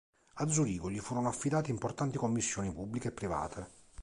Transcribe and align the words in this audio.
A 0.37 0.47
Zurigo 0.47 0.89
gli 0.89 0.97
furono 0.97 1.27
affidate 1.29 1.69
importanti 1.69 2.17
commissioni 2.17 2.73
pubbliche 2.73 3.09
e 3.09 3.11
private. 3.11 3.69